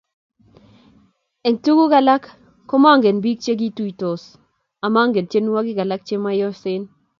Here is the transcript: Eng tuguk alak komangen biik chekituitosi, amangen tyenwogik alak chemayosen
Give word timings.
Eng 1.47 1.57
tuguk 1.63 1.91
alak 1.99 2.23
komangen 2.69 3.17
biik 3.23 3.39
chekituitosi, 3.45 4.29
amangen 4.85 5.25
tyenwogik 5.31 5.79
alak 5.83 6.01
chemayosen 6.07 6.81